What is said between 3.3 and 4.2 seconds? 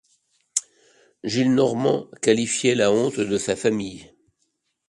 sa famille.